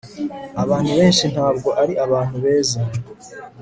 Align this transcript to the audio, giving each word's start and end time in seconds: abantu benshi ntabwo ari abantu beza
abantu 0.63 0.91
benshi 0.99 1.25
ntabwo 1.33 1.69
ari 1.81 1.93
abantu 2.05 2.35
beza 2.43 2.81